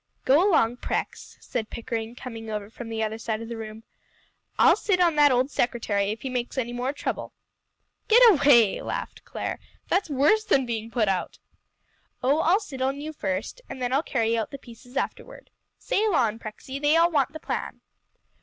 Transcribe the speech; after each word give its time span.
"Go 0.25 0.49
along, 0.49 0.77
Prex," 0.77 1.37
said 1.41 1.69
Pickering, 1.69 2.15
coming 2.15 2.49
over 2.49 2.71
from 2.71 2.89
the 2.89 3.03
other 3.03 3.19
side 3.19 3.39
of 3.39 3.49
the 3.49 3.55
room, 3.55 3.83
"I'll 4.57 4.75
sit 4.75 4.99
on 4.99 5.15
that 5.15 5.31
old 5.31 5.51
secretary 5.51 6.05
if 6.09 6.23
he 6.23 6.29
makes 6.31 6.57
any 6.57 6.73
more 6.73 6.91
trouble." 6.91 7.33
"Get 8.07 8.23
away!" 8.31 8.81
laughed 8.81 9.23
Clare; 9.25 9.59
"that's 9.89 10.09
worse 10.09 10.43
than 10.43 10.65
being 10.65 10.89
put 10.89 11.07
out." 11.07 11.37
"Oh, 12.23 12.39
I'll 12.39 12.59
sit 12.59 12.81
on 12.81 12.99
you 12.99 13.13
first, 13.13 13.61
and 13.69 13.79
then 13.79 13.93
I'll 13.93 14.01
carry 14.01 14.35
out 14.35 14.49
the 14.49 14.57
pieces 14.57 14.97
afterward. 14.97 15.51
Sail 15.77 16.15
on, 16.15 16.39
Prexy, 16.39 16.79
they 16.79 16.97
all 16.97 17.11
want 17.11 17.31
the 17.33 17.39
plan." 17.39 17.81